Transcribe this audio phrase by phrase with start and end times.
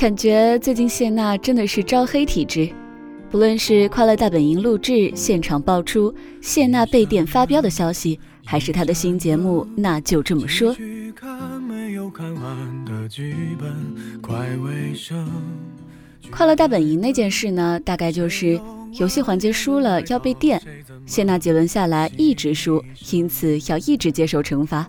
[0.00, 2.70] 感觉最近谢娜真的是招黑体质，
[3.30, 10.74] 不论是《快乐大本营》录制现场爆出谢娜被电发飙的消息，还是她的新节目，那就这么说。
[16.30, 18.58] 快乐大本营那件事呢，大概就是
[18.92, 20.58] 游戏环节输了要被电，
[21.04, 24.88] 谢娜几轮下来一直输，因此要一直接受惩罚。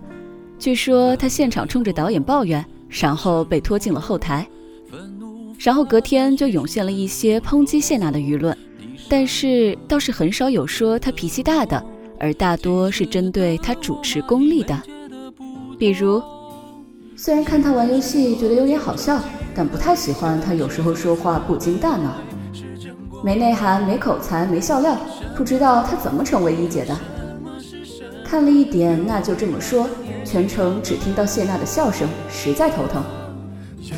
[0.57, 4.47] 据说她现场冲着导演抱怨，然后被拖进了后台。
[5.63, 8.57] 然后隔天就涌现了一些抨击谢娜的舆论，
[9.07, 11.83] 但是倒是很少有说她脾气大的，
[12.19, 14.81] 而大多是针对她主持功力的。
[15.77, 16.19] 比如，
[17.15, 19.19] 虽然看她玩游戏觉得有点好笑，
[19.53, 22.15] 但不太喜欢她有时候说话不经大脑，
[23.23, 24.97] 没内涵、没口才、没笑料，
[25.37, 26.97] 不知道她怎么成为一姐的。
[28.25, 29.87] 看了一点，那就这么说，
[30.25, 33.03] 全程只听到谢娜的笑声，实在头疼。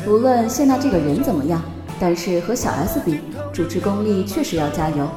[0.06, 1.62] 无论谢娜这个人怎么样，
[1.98, 3.20] 但是和小 S 比，
[3.52, 5.08] 主持功力确实要加油。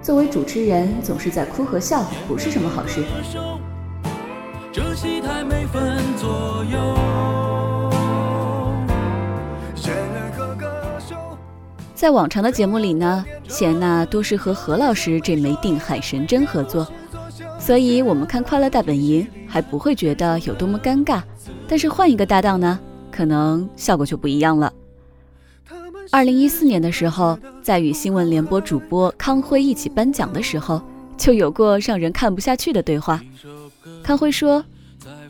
[0.00, 3.02] 作为主持人，总是在哭和笑，不是什么好事。
[11.94, 16.86] 在往常的节目里呢，谢娜多是和何老师这枚定海神针合作，
[17.58, 21.20] 所以我们看《快乐大本营》还不会觉得有多么尴尬。
[21.66, 22.78] 但是换一个搭档呢？
[23.16, 24.70] 可能效果就不一样了。
[26.10, 30.80] 二零一四年的时候，在与新闻联播主播康辉一起颁奖的时候，
[31.16, 33.20] 就有过让人看不下去的对话。
[34.02, 34.62] 康辉说，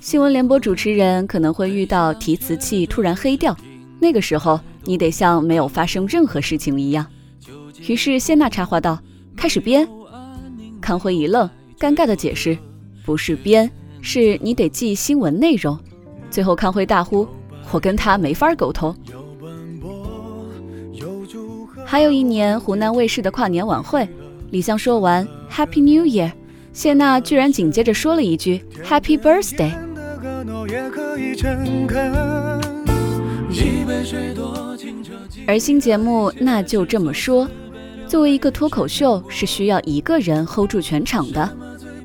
[0.01, 3.57] 新闻联播主持人可能会遇到提词器突然黑掉，
[4.01, 7.07] 那个时候你得像没有发生任何事情一样。
[7.87, 8.99] 于是谢娜插话道
[9.37, 9.89] ：“开始编。”
[10.83, 11.49] 康辉一愣，
[11.79, 12.57] 尴尬的解释
[13.05, 13.71] ：“不是编，
[14.03, 15.79] 是你得记新闻内容。”
[16.31, 17.27] 最后康辉大呼。
[17.71, 18.95] 我跟他没法沟通。
[21.85, 24.09] 还有一年湖南卫视的跨年晚会，
[24.51, 26.33] 李湘说完 Happy New Year，
[26.73, 29.73] 谢娜居然紧接着说了一句 Happy Birthday。
[35.47, 37.49] 而新节目那就这么说，
[38.09, 41.49] 作为一个脱口秀，是需要一个人 hold 住全场的。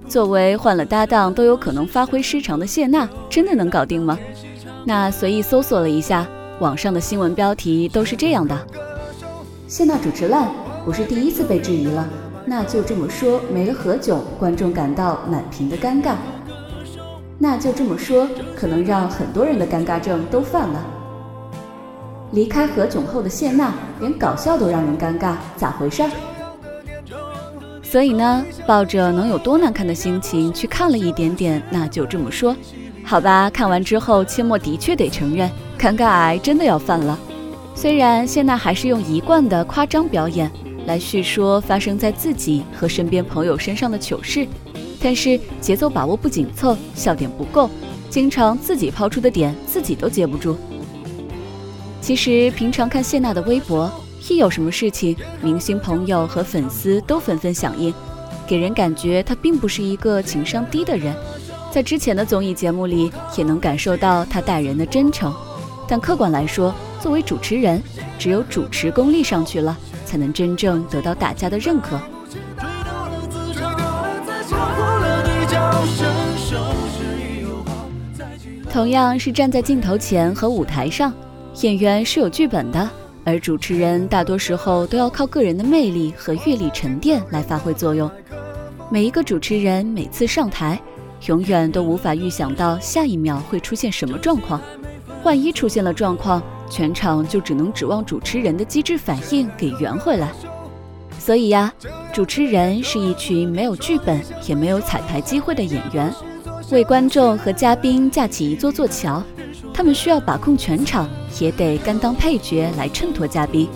[0.08, 4.20] 作为换了搭档都有可能发挥失常的谢娜，真的能搞定吗？
[4.86, 6.28] 那随意搜索了一下，
[6.60, 8.58] 网上的新闻标题都是这样的：
[9.68, 10.50] 谢娜主持烂，
[10.84, 12.08] 不是第一次被质疑了。
[12.46, 16.16] 那就这么说，没了何炅，观众感到满屏的尴尬。
[17.38, 20.84] 那就这么说，可能让很多人的尴尬症都犯了。
[22.32, 26.10] 离开何炅后的谢娜，连搞笑都让人尴尬，咋回事儿？
[27.84, 32.56] 所以呢，抱着能有多难看的心情去看了一点点，那就这么说。
[33.04, 37.20] 好吧，看完之后，切莫的确得承认，尴尬癌真的要犯了。
[37.76, 40.50] 虽然谢娜还是用一贯的夸张表演
[40.86, 44.48] 来叙说发生在自己和身边朋友身上的糗事，
[45.02, 47.70] 但是节奏把握不紧凑，笑点不够，
[48.10, 50.56] 经常自己抛出的点自己都接不住。
[52.00, 53.92] 其实平常看谢娜的微博，
[54.30, 57.94] 一有什么事情，明星朋友和粉丝都纷纷响应，
[58.48, 61.14] 给人感觉她并不是一个情商低的人。
[61.72, 65.34] 在之前的综艺节目里，也能感受到他待人的真诚。
[65.88, 67.82] 但客观来说，作为主持人，
[68.20, 71.98] 只有主持功力上去了，才能真正得到大家的认可。
[78.70, 81.14] 同样是站在镜头前和舞台上，
[81.62, 82.90] 演员是有剧本的，
[83.24, 88.12] 而主持人大多时候都要靠个人的魅力和阅历沉淀来发挥作用。
[88.90, 90.78] 每一个主持人每次上台。
[91.28, 94.60] 永远都无法预想到下一秒会出现什么状况，
[95.24, 100.32] 万一出现了状况，全场就只能指望主持人的机智反应给圆回来。
[101.20, 101.72] 所以呀，
[102.12, 106.12] 主持人是一群没有剧本也没有彩排机会的演员，
[106.72, 109.22] 为观众和嘉宾架起一座座桥，
[109.72, 111.08] 他们需要把控全场，
[111.40, 113.70] 也得甘当配角来衬托嘉宾。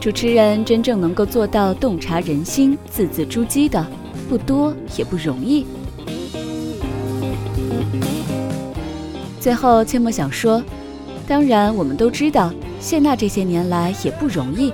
[0.00, 3.86] 主持人真正能够做到洞察人心、字字珠玑的，
[4.28, 5.64] 不多也不容易。
[9.42, 10.62] 最后，切莫想说，
[11.26, 14.72] 当然，我们都知道谢娜这些年来也不容易。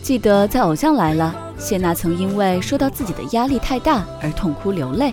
[0.00, 5.12] 记得在《偶像来了》，谢娜曾因为说到自己的压力太大而痛哭流泪。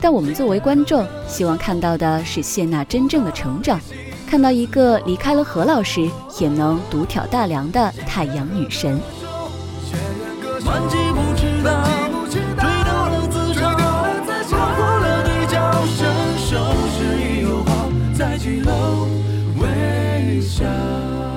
[0.00, 3.80] 但我们作为观众，希望看到的是谢娜真正的成长，
[4.26, 6.10] 看到一个离开了何老师
[6.40, 9.00] 也能独挑大梁的太阳女神。
[11.62, 11.89] 在
[18.50, 19.06] 几楼
[19.60, 21.29] 微笑。